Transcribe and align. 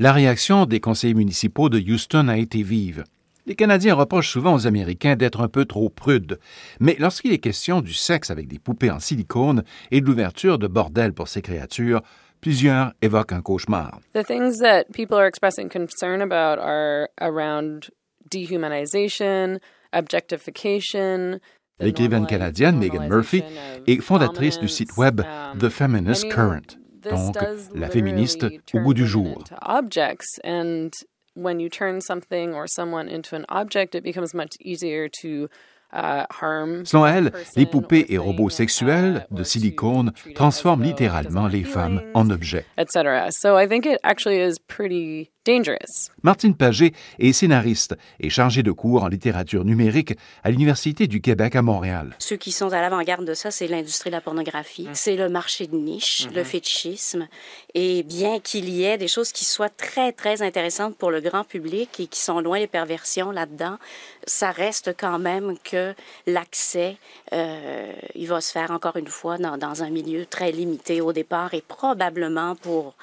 La 0.00 0.12
réaction 0.12 0.64
des 0.64 0.78
conseillers 0.78 1.14
municipaux 1.14 1.68
de 1.68 1.80
Houston 1.80 2.28
a 2.28 2.36
été 2.36 2.62
vive. 2.62 3.02
Les 3.46 3.56
Canadiens 3.56 3.94
reprochent 3.94 4.30
souvent 4.30 4.54
aux 4.54 4.68
Américains 4.68 5.16
d'être 5.16 5.40
un 5.40 5.48
peu 5.48 5.64
trop 5.64 5.88
prudes, 5.88 6.38
mais 6.78 6.94
lorsqu'il 7.00 7.32
est 7.32 7.38
question 7.38 7.80
du 7.80 7.92
sexe 7.92 8.30
avec 8.30 8.46
des 8.46 8.60
poupées 8.60 8.92
en 8.92 9.00
silicone 9.00 9.64
et 9.90 10.00
de 10.00 10.06
l'ouverture 10.06 10.60
de 10.60 10.68
bordels 10.68 11.14
pour 11.14 11.26
ces 11.26 11.42
créatures, 11.42 12.02
plusieurs 12.40 12.92
évoquent 13.02 13.32
un 13.32 13.42
cauchemar. 13.42 13.98
The 14.14 14.24
things 14.24 14.58
that 14.60 14.84
people 14.92 15.16
are 15.16 15.26
expressing 15.26 15.68
concern 15.68 16.22
about 16.22 16.62
are 16.62 17.08
around 17.20 17.90
dehumanization, 18.30 19.58
objectification. 19.92 21.40
L'écrivaine 21.80 22.26
canadienne 22.26 22.78
Megan 22.78 23.08
Murphy 23.08 23.42
est 23.88 24.00
fondatrice 24.00 24.60
du 24.60 24.68
site 24.68 24.96
web 24.96 25.22
um, 25.22 25.58
The 25.58 25.68
Feminist 25.68 26.28
Current, 26.30 26.78
donc 27.02 27.36
la 27.74 27.88
féministe 27.88 28.46
au 28.74 28.80
goût 28.80 28.94
du 28.94 29.06
jour. 29.06 29.44
Objects 29.62 30.38
and 30.44 30.90
when 31.34 31.60
you 31.60 31.68
turn 31.68 32.00
something 32.00 32.52
or 32.52 32.66
someone 32.66 33.08
into 33.08 33.36
an 33.36 33.44
object, 33.48 33.94
it 33.94 34.02
becomes 34.02 34.34
much 34.34 34.56
easier 34.60 35.08
to 35.22 35.48
uh, 35.92 36.26
harm. 36.30 36.84
Selon 36.84 37.06
elle, 37.06 37.32
les 37.56 37.66
poupées 37.66 38.06
et 38.08 38.18
robots 38.18 38.50
sexuels 38.50 39.26
de 39.30 39.42
silicone 39.44 40.12
transforment 40.34 40.82
littéralement 40.82 41.46
les 41.46 41.64
femmes 41.64 42.02
en 42.14 42.28
objets. 42.30 42.64
etc. 42.76 43.28
So 43.30 43.56
I 43.56 43.66
think 43.66 43.86
it 43.86 43.98
actually 44.02 44.40
is 44.40 44.58
pretty 44.58 45.30
dangerous. 45.48 46.10
Martine 46.22 46.54
Paget 46.54 46.92
est 47.18 47.32
scénariste 47.32 47.96
et 48.20 48.28
chargée 48.28 48.62
de 48.62 48.70
cours 48.70 49.02
en 49.02 49.08
littérature 49.08 49.64
numérique 49.64 50.14
à 50.44 50.50
l'Université 50.50 51.06
du 51.06 51.20
Québec 51.20 51.56
à 51.56 51.62
Montréal. 51.62 52.14
Ceux 52.18 52.36
qui 52.36 52.52
sont 52.52 52.72
à 52.72 52.80
l'avant-garde 52.82 53.24
de 53.24 53.34
ça, 53.34 53.50
c'est 53.50 53.66
l'industrie 53.66 54.10
de 54.10 54.16
la 54.16 54.20
pornographie. 54.20 54.88
C'est 54.92 55.16
le 55.16 55.28
marché 55.28 55.66
de 55.66 55.76
niche, 55.76 56.28
le 56.34 56.44
fétichisme. 56.44 57.28
Et 57.74 58.02
bien 58.02 58.40
qu'il 58.40 58.68
y 58.68 58.84
ait 58.84 58.98
des 58.98 59.08
choses 59.08 59.32
qui 59.32 59.46
soient 59.46 59.70
très, 59.70 60.12
très 60.12 60.42
intéressantes 60.42 60.96
pour 60.96 61.10
le 61.10 61.20
grand 61.20 61.44
public 61.44 61.98
et 62.00 62.06
qui 62.06 62.20
sont 62.20 62.40
loin 62.40 62.58
des 62.58 62.66
perversions 62.66 63.30
là-dedans, 63.30 63.78
ça 64.26 64.50
reste 64.50 64.94
quand 64.98 65.18
même 65.18 65.56
que 65.64 65.94
l'accès, 66.26 66.96
euh, 67.32 67.92
il 68.14 68.28
va 68.28 68.40
se 68.40 68.52
faire 68.52 68.70
encore 68.70 68.96
une 68.96 69.06
fois 69.06 69.38
dans, 69.38 69.56
dans 69.56 69.82
un 69.82 69.90
milieu 69.90 70.26
très 70.26 70.52
limité 70.52 71.00
au 71.00 71.12
départ 71.12 71.54
et 71.54 71.62
probablement 71.62 72.54
pour 72.56 72.94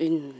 une 0.00 0.32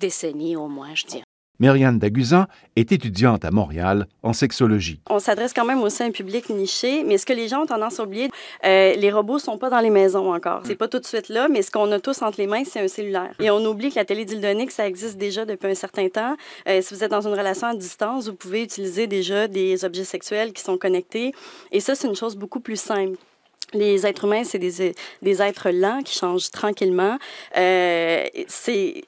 décennie 0.00 0.56
au 0.56 0.68
moins, 0.68 0.94
je 0.94 1.06
dirais. 1.06 1.24
Marianne 1.60 1.98
Daguzan 1.98 2.46
est 2.74 2.90
étudiante 2.90 3.44
à 3.44 3.50
Montréal 3.50 4.06
en 4.22 4.32
sexologie. 4.32 5.02
On 5.10 5.18
s'adresse 5.18 5.52
quand 5.52 5.66
même 5.66 5.82
aussi 5.82 6.02
à 6.02 6.06
un 6.06 6.10
public 6.10 6.48
niché, 6.48 7.04
mais 7.04 7.18
ce 7.18 7.26
que 7.26 7.34
les 7.34 7.48
gens 7.48 7.64
ont 7.64 7.66
tendance 7.66 8.00
à 8.00 8.04
oublier, 8.04 8.30
euh, 8.64 8.94
les 8.94 9.12
robots 9.12 9.38
sont 9.38 9.58
pas 9.58 9.68
dans 9.68 9.80
les 9.80 9.90
maisons 9.90 10.32
encore? 10.32 10.62
C'est 10.64 10.74
pas 10.74 10.88
tout 10.88 10.98
de 10.98 11.04
suite 11.04 11.28
là, 11.28 11.48
mais 11.50 11.60
ce 11.60 11.70
qu'on 11.70 11.92
a 11.92 12.00
tous 12.00 12.22
entre 12.22 12.40
les 12.40 12.46
mains, 12.46 12.64
c'est 12.64 12.80
un 12.80 12.88
cellulaire. 12.88 13.34
Et 13.40 13.50
on 13.50 13.62
oublie 13.66 13.90
que 13.90 13.96
la 13.96 14.06
télédildonique, 14.06 14.70
ça 14.70 14.86
existe 14.86 15.18
déjà 15.18 15.44
depuis 15.44 15.68
un 15.68 15.74
certain 15.74 16.08
temps. 16.08 16.34
Euh, 16.66 16.80
si 16.80 16.94
vous 16.94 17.04
êtes 17.04 17.10
dans 17.10 17.26
une 17.28 17.34
relation 17.34 17.66
à 17.66 17.74
distance, 17.74 18.28
vous 18.28 18.36
pouvez 18.36 18.62
utiliser 18.62 19.06
déjà 19.06 19.46
des 19.46 19.84
objets 19.84 20.04
sexuels 20.04 20.54
qui 20.54 20.62
sont 20.62 20.78
connectés. 20.78 21.32
Et 21.72 21.80
ça, 21.80 21.94
c'est 21.94 22.08
une 22.08 22.16
chose 22.16 22.36
beaucoup 22.36 22.60
plus 22.60 22.80
simple. 22.80 23.18
Les 23.72 24.06
êtres 24.06 24.24
humains, 24.24 24.44
c'est 24.44 24.58
des, 24.58 24.94
des 25.22 25.42
êtres 25.42 25.70
lents 25.70 26.02
qui 26.02 26.18
changent 26.18 26.50
tranquillement. 26.50 27.18
Euh, 27.56 28.26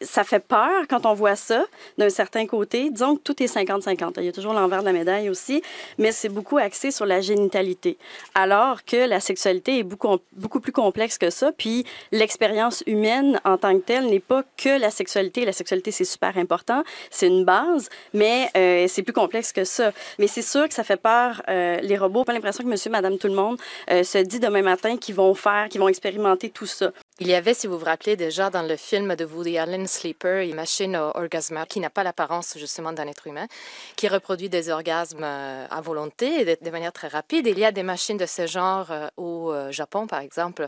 ça 0.00 0.24
fait 0.24 0.40
peur 0.40 0.86
quand 0.88 1.06
on 1.06 1.14
voit 1.14 1.36
ça 1.36 1.64
d'un 1.98 2.10
certain 2.10 2.46
côté. 2.46 2.90
Disons 2.90 3.16
que 3.16 3.22
tout 3.22 3.42
est 3.42 3.54
50-50. 3.54 4.14
Il 4.18 4.24
y 4.24 4.28
a 4.28 4.32
toujours 4.32 4.52
l'envers 4.52 4.80
de 4.80 4.86
la 4.86 4.92
médaille 4.92 5.30
aussi, 5.30 5.62
mais 5.98 6.12
c'est 6.12 6.28
beaucoup 6.28 6.58
axé 6.58 6.90
sur 6.90 7.06
la 7.06 7.20
génitalité. 7.20 7.96
Alors 8.34 8.84
que 8.84 9.08
la 9.08 9.20
sexualité 9.20 9.78
est 9.78 9.82
beaucoup, 9.82 10.18
beaucoup 10.32 10.60
plus 10.60 10.72
complexe 10.72 11.18
que 11.18 11.30
ça. 11.30 11.52
Puis 11.52 11.84
l'expérience 12.12 12.82
humaine 12.86 13.40
en 13.44 13.56
tant 13.56 13.74
que 13.74 13.84
telle 13.84 14.06
n'est 14.06 14.20
pas 14.20 14.42
que 14.56 14.78
la 14.78 14.90
sexualité. 14.90 15.44
La 15.44 15.52
sexualité, 15.52 15.90
c'est 15.90 16.04
super 16.04 16.36
important. 16.36 16.82
C'est 17.10 17.26
une 17.26 17.44
base, 17.44 17.88
mais 18.12 18.50
euh, 18.56 18.86
c'est 18.88 19.02
plus 19.02 19.12
complexe 19.12 19.52
que 19.52 19.64
ça. 19.64 19.92
Mais 20.18 20.26
c'est 20.26 20.42
sûr 20.42 20.68
que 20.68 20.74
ça 20.74 20.84
fait 20.84 21.00
peur. 21.00 21.42
Euh, 21.48 21.80
les 21.80 21.96
robots, 21.96 22.24
pas 22.24 22.32
l'impression 22.32 22.64
que 22.64 22.68
monsieur, 22.68 22.90
madame, 22.90 23.18
tout 23.18 23.28
le 23.28 23.34
monde 23.34 23.58
euh, 23.90 24.02
se 24.02 24.18
dit 24.18 24.40
demain 24.50 24.62
matin 24.62 24.96
qu'ils 24.96 25.14
vont 25.14 25.32
faire, 25.34 25.68
qu'ils 25.68 25.80
vont 25.80 25.88
expérimenter 25.88 26.50
tout 26.50 26.66
ça. 26.66 26.90
Il 27.20 27.28
y 27.28 27.34
avait, 27.34 27.54
si 27.54 27.66
vous 27.66 27.78
vous 27.78 27.84
rappelez 27.84 28.16
déjà, 28.16 28.50
dans 28.50 28.62
le 28.62 28.76
film 28.76 29.14
de 29.14 29.24
Woody 29.24 29.58
Allen, 29.58 29.86
Sleeper, 29.86 30.42
une 30.42 30.56
machine 30.56 30.96
orgasmaire 30.96 31.68
qui 31.68 31.78
n'a 31.78 31.90
pas 31.90 32.02
l'apparence 32.02 32.56
justement 32.58 32.92
d'un 32.92 33.06
être 33.06 33.26
humain, 33.26 33.46
qui 33.94 34.08
reproduit 34.08 34.48
des 34.48 34.70
orgasmes 34.70 35.22
euh, 35.22 35.66
à 35.70 35.80
volonté 35.80 36.40
et 36.40 36.44
de, 36.44 36.56
de 36.60 36.70
manière 36.70 36.92
très 36.92 37.08
rapide. 37.08 37.46
Il 37.46 37.58
y 37.58 37.64
a 37.64 37.70
des 37.70 37.84
machines 37.84 38.16
de 38.16 38.26
ce 38.26 38.46
genre 38.46 38.90
euh, 38.90 39.06
au 39.16 39.52
euh, 39.52 39.70
Japon, 39.70 40.06
par 40.08 40.20
exemple, 40.20 40.66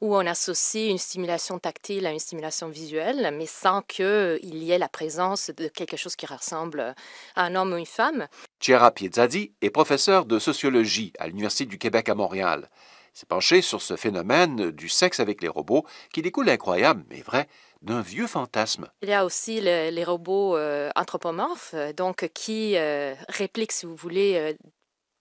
où 0.00 0.14
on 0.14 0.26
associe 0.26 0.90
une 0.90 0.98
stimulation 0.98 1.58
tactile 1.58 2.06
à 2.06 2.12
une 2.12 2.20
stimulation 2.20 2.68
visuelle, 2.68 3.34
mais 3.36 3.46
sans 3.46 3.82
qu'il 3.82 4.38
y 4.62 4.70
ait 4.70 4.78
la 4.78 4.88
présence 4.88 5.50
de 5.56 5.66
quelque 5.66 5.96
chose 5.96 6.14
qui 6.14 6.26
ressemble 6.26 6.94
à 7.34 7.44
un 7.44 7.54
homme 7.56 7.72
ou 7.72 7.78
une 7.78 7.86
femme. 7.86 8.28
Chiara 8.60 8.92
Piezzadi 8.92 9.52
est 9.60 9.70
professeur 9.70 10.24
de 10.24 10.38
sociologie 10.38 11.12
à 11.18 11.26
l'Université 11.26 11.64
du 11.64 11.78
Québec 11.78 12.08
à 12.08 12.14
Montréal 12.14 12.68
s'est 13.14 13.26
penché 13.26 13.62
sur 13.62 13.80
ce 13.80 13.96
phénomène 13.96 14.70
du 14.70 14.88
sexe 14.88 15.20
avec 15.20 15.40
les 15.40 15.48
robots 15.48 15.86
qui 16.12 16.20
découle 16.22 16.48
incroyable, 16.50 17.04
mais 17.10 17.22
vrai, 17.22 17.48
d'un 17.82 18.00
vieux 18.02 18.26
fantasme. 18.26 18.88
Il 19.02 19.08
y 19.08 19.12
a 19.12 19.24
aussi 19.24 19.60
le- 19.60 19.90
les 19.90 20.04
robots 20.04 20.56
euh, 20.56 20.90
anthropomorphes, 20.96 21.74
donc 21.96 22.30
qui 22.34 22.76
euh, 22.76 23.14
répliquent, 23.28 23.72
si 23.72 23.86
vous 23.86 23.96
voulez, 23.96 24.34
euh, 24.36 24.52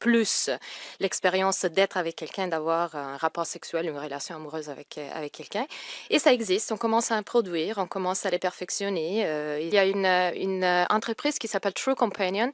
plus 0.03 0.49
l'expérience 0.99 1.63
d'être 1.63 1.95
avec 1.95 2.17
quelqu'un, 2.17 2.49
d'avoir 2.49 2.93
un 2.93 3.15
rapport 3.15 3.45
sexuel, 3.45 3.87
une 3.87 3.97
relation 3.97 4.35
amoureuse 4.35 4.69
avec, 4.69 4.97
euh, 4.97 5.09
avec 5.13 5.31
quelqu'un. 5.31 5.65
Et 6.09 6.19
ça 6.19 6.33
existe, 6.33 6.73
on 6.73 6.77
commence 6.77 7.09
à 7.11 7.15
en 7.15 7.23
produire, 7.23 7.77
on 7.77 7.87
commence 7.87 8.25
à 8.25 8.29
les 8.29 8.37
perfectionner. 8.37 9.25
Euh, 9.25 9.59
il 9.61 9.73
y 9.73 9.77
a 9.77 9.85
une, 9.85 10.05
une 10.35 10.65
entreprise 10.89 11.39
qui 11.39 11.47
s'appelle 11.47 11.73
True 11.73 11.95
Companion, 11.95 12.51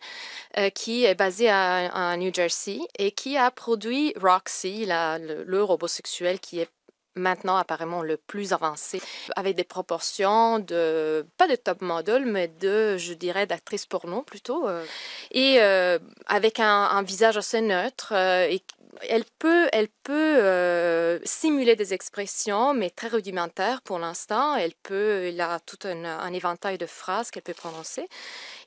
euh, 0.59 0.69
qui 0.69 1.05
est 1.05 1.15
basée 1.15 1.49
à, 1.49 2.15
New 2.17 2.31
Jersey 2.31 2.81
et 2.99 3.11
qui 3.11 3.35
a 3.35 3.49
produit 3.49 4.13
Roxy, 4.21 4.85
le 4.85 5.61
robot 5.63 5.87
sexuel 5.87 6.39
qui 6.39 6.59
est 6.59 6.69
maintenant 7.19 7.57
apparemment 7.57 8.01
le 8.01 8.17
plus 8.17 8.53
avancé, 8.53 9.01
avec 9.35 9.55
des 9.55 9.63
proportions 9.63 10.59
de, 10.59 11.25
pas 11.37 11.47
de 11.47 11.55
top 11.55 11.81
model, 11.81 12.25
mais 12.25 12.47
de, 12.47 12.97
je 12.97 13.13
dirais, 13.13 13.45
d'actrice 13.45 13.85
porno 13.85 14.21
plutôt, 14.23 14.67
euh, 14.67 14.83
et 15.31 15.57
euh, 15.59 15.99
avec 16.27 16.59
un, 16.59 17.03
visage 17.03 17.37
assez 17.37 17.61
neutre. 17.61 18.13
euh, 18.13 18.47
et 18.49 18.61
elle 19.07 19.23
peut, 19.37 19.67
elle 19.71 19.87
peut 20.03 20.13
euh, 20.13 21.19
simuler 21.23 21.75
des 21.75 21.93
expressions, 21.93 22.73
mais 22.73 22.89
très 22.89 23.07
rudimentaires 23.07 23.81
pour 23.81 23.99
l'instant. 23.99 24.55
Elle 24.55 24.73
peut, 24.83 25.25
elle 25.27 25.41
a 25.41 25.59
tout 25.59 25.77
un, 25.85 26.33
éventail 26.33 26.77
de 26.77 26.85
phrases 26.85 27.31
qu'elle 27.31 27.43
peut 27.43 27.53
prononcer, 27.53 28.07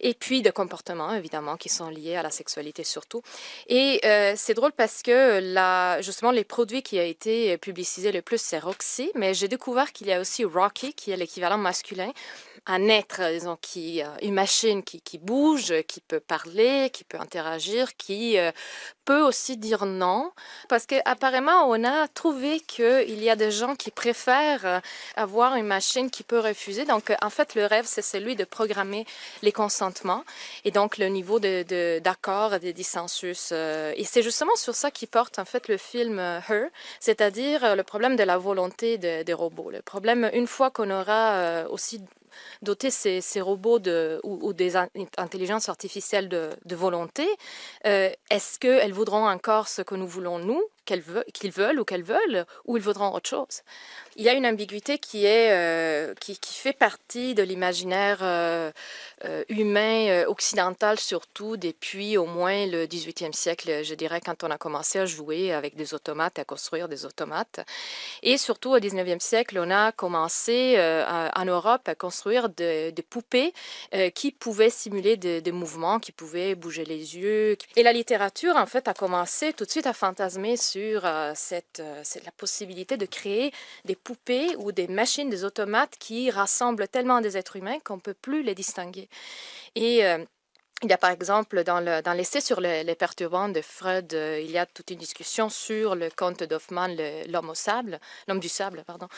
et 0.00 0.14
puis 0.14 0.42
de 0.42 0.50
comportements 0.50 1.12
évidemment 1.12 1.56
qui 1.56 1.68
sont 1.68 1.88
liés 1.88 2.16
à 2.16 2.22
la 2.22 2.30
sexualité 2.30 2.84
surtout. 2.84 3.22
Et 3.66 4.00
euh, 4.04 4.34
c'est 4.36 4.54
drôle 4.54 4.72
parce 4.72 5.02
que 5.02 5.40
la, 5.42 6.00
justement 6.00 6.32
les 6.32 6.44
produits 6.44 6.82
qui 6.82 6.98
a 6.98 7.04
été 7.04 7.56
publicisés 7.58 8.12
le 8.12 8.22
plus 8.22 8.40
c'est 8.40 8.58
Roxy, 8.58 9.10
mais 9.14 9.34
j'ai 9.34 9.48
découvert 9.48 9.92
qu'il 9.92 10.06
y 10.08 10.12
a 10.12 10.20
aussi 10.20 10.44
Rocky 10.44 10.94
qui 10.94 11.10
est 11.10 11.16
l'équivalent 11.16 11.58
masculin, 11.58 12.12
un 12.66 12.88
être, 12.88 13.22
disons, 13.32 13.58
qui, 13.60 14.02
euh, 14.02 14.06
une 14.22 14.34
machine 14.34 14.82
qui, 14.82 15.18
bouge, 15.18 15.74
qui 15.88 16.00
peut 16.00 16.20
parler, 16.20 16.90
qui 16.92 17.04
peut 17.04 17.18
interagir, 17.18 17.96
qui 17.96 18.36
peut 19.04 19.22
aussi 19.22 19.56
dire 19.56 19.84
non, 19.84 20.21
parce 20.68 20.86
qu'apparemment, 20.86 21.68
on 21.68 21.82
a 21.84 22.08
trouvé 22.08 22.60
qu'il 22.60 23.22
y 23.22 23.30
a 23.30 23.36
des 23.36 23.50
gens 23.50 23.74
qui 23.76 23.90
préfèrent 23.90 24.66
euh, 24.66 24.80
avoir 25.16 25.56
une 25.56 25.66
machine 25.66 26.10
qui 26.10 26.22
peut 26.22 26.40
refuser. 26.40 26.84
Donc, 26.84 27.10
euh, 27.10 27.16
en 27.22 27.30
fait, 27.30 27.54
le 27.54 27.66
rêve, 27.66 27.86
c'est 27.86 28.02
celui 28.02 28.36
de 28.36 28.44
programmer 28.44 29.06
les 29.42 29.52
consentements 29.52 30.24
et 30.64 30.70
donc 30.70 30.98
le 30.98 31.06
niveau 31.06 31.38
de, 31.40 31.64
de- 31.68 32.00
d'accord, 32.00 32.58
des 32.58 32.72
dissensus. 32.72 33.50
euh, 33.52 33.92
et 33.96 34.04
c'est 34.04 34.22
justement 34.22 34.56
sur 34.56 34.74
ça 34.74 34.90
qui 34.90 35.06
porte, 35.06 35.38
en 35.38 35.44
fait, 35.44 35.68
le 35.68 35.76
film 35.76 36.18
Her, 36.18 36.66
c'est-à-dire 37.00 37.76
le 37.76 37.82
problème 37.82 38.16
de 38.16 38.24
la 38.24 38.38
volonté 38.38 38.98
de- 38.98 39.22
des 39.22 39.32
robots. 39.32 39.70
Le 39.70 39.82
problème, 39.82 40.30
une 40.32 40.46
fois 40.46 40.70
qu'on 40.70 40.90
aura 40.90 41.64
aussi 41.70 42.00
doté 42.62 42.90
ces, 42.90 43.20
robots 43.40 43.80
ou, 44.24 44.52
des 44.52 44.76
in- 44.76 44.88
intelligences 45.16 45.68
artificielles 45.68 46.28
de, 46.28 46.50
de 46.64 46.76
volonté, 46.76 47.26
euh, 47.86 48.10
est-ce 48.30 48.58
qu'elles 48.58 48.92
voudront 48.92 49.26
encore 49.28 49.68
ce 49.68 49.82
que 49.82 49.94
nous 49.94 50.06
voulons 50.06 50.38
nous, 50.38 50.62
qu'ils 50.84 51.50
veulent 51.50 51.80
ou 51.80 51.84
qu'elles 51.84 52.02
veulent, 52.02 52.46
ou 52.64 52.76
ils 52.76 52.82
voudront 52.82 53.12
autre 53.14 53.28
chose 53.28 53.62
Il 54.16 54.22
y 54.24 54.28
a 54.28 54.34
une 54.34 54.46
ambiguïté 54.46 54.98
qui, 54.98 55.24
est, 55.24 55.52
euh, 55.52 56.14
qui, 56.20 56.36
fait 56.42 56.72
partie 56.72 57.34
de 57.34 57.42
l'imaginaire 57.42 58.18
euh, 58.22 58.70
euh, 59.24 59.44
humain 59.48 60.24
occidental, 60.26 60.98
surtout 60.98 61.56
depuis 61.56 62.16
au 62.16 62.26
moins 62.26 62.66
le 62.66 62.86
18e 62.86 63.32
siècle, 63.32 63.82
je 63.82 63.94
dirais, 63.94 64.20
quand 64.20 64.44
on 64.44 64.50
a 64.50 64.58
commencé 64.58 64.98
à 64.98 65.06
jouer 65.06 65.52
avec 65.52 65.76
des 65.76 65.94
automates, 65.94 66.38
à 66.38 66.44
construire 66.44 66.88
des 66.88 67.04
automates. 67.04 67.60
Et 68.22 68.36
surtout 68.36 68.70
au 68.70 68.78
19e 68.78 69.20
siècle, 69.20 69.58
on 69.58 69.70
a 69.70 69.92
commencé 69.92 70.76
en 70.78 71.44
Europe 71.44 71.88
à 71.88 71.94
construire 71.94 72.48
de- 72.48 72.90
des 72.90 73.02
poupées 73.02 73.52
qui 74.14 74.30
pouvaient 74.32 74.70
simuler 74.70 75.16
des 75.16 75.52
mouvements, 75.52 75.98
qui 75.98 76.12
pouvaient 76.12 76.54
bouger 76.54 76.84
les 76.84 77.16
yeux. 77.16 77.56
Et 77.76 77.82
la 77.82 77.92
littérature, 77.92 78.56
en 78.56 78.66
fait, 78.66 78.88
a 78.88 78.94
commencé 78.94 79.52
tout 79.52 79.64
de 79.64 79.70
suite 79.70 79.86
à 79.86 79.92
fantasmer 79.92 80.56
cette, 81.34 81.82
la 82.24 82.32
possibilité 82.36 82.96
de 82.96 83.06
créer 83.06 83.52
des 83.84 83.96
poupées 83.96 84.56
ou 84.56 84.72
des 84.72 84.88
machines, 84.88 85.30
des 85.30 85.44
automates 85.44 85.96
qui 85.98 86.30
rassemblent 86.30 86.88
tellement 86.88 87.20
des 87.20 87.36
êtres 87.36 87.56
humains 87.56 87.78
qu'on 87.84 87.96
ne 87.96 88.00
peut 88.00 88.14
plus 88.14 88.42
les 88.42 88.54
distinguer. 88.54 89.08
Et 89.74 90.02
il 90.82 90.90
y 90.90 90.92
a 90.92 90.98
par 90.98 91.10
exemple 91.10 91.62
dans, 91.64 91.80
l'essai 92.14 92.40
sur 92.40 92.60
les, 92.60 92.94
perturbants 92.94 93.48
de 93.48 93.60
Freud, 93.60 94.12
euh, 94.14 94.40
il 94.42 94.50
y 94.50 94.58
a 94.58 94.66
toute 94.66 94.90
une 94.90 94.98
discussion 94.98 95.48
sur 95.48 95.94
le 95.94 96.08
conte 96.14 96.42
d'Hoffmann, 96.42 96.96
l'homme 97.28 97.50
au 97.50 97.54
sable, 97.54 98.00
l'homme 98.26 98.40
du 98.40 98.48
sable, 98.48 98.82
pardon, 98.86 99.08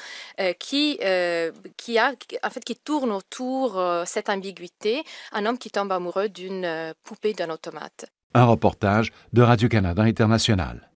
euh, 0.40 0.52
qui, 0.52 0.98
euh, 1.02 1.52
qui, 1.76 1.98
a, 1.98 2.12
en 2.42 2.50
fait, 2.50 2.64
qui 2.64 2.76
tourne 2.76 3.12
autour 3.12 3.82
cette 4.04 4.28
ambiguïté, 4.28 5.04
un 5.32 5.46
homme 5.46 5.58
qui 5.58 5.70
tombe 5.70 5.90
amoureux 5.92 6.28
d'une 6.28 6.94
poupée 7.02 7.32
d'un 7.32 7.50
automate. 7.50 8.06
Un 8.34 8.44
reportage 8.44 9.12
de 9.32 9.42
Radio-Canada 9.42 10.02
International. 10.02 10.90